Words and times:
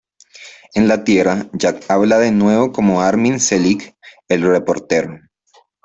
En 0.73 0.87
la 0.87 1.03
Tierra, 1.03 1.47
Jack 1.53 1.85
habla 1.87 2.17
de 2.17 2.31
nuevo 2.31 2.71
con 2.71 2.89
Armin 2.89 3.39
Selig, 3.39 3.95
el 4.29 4.41
reportero. 4.41 5.19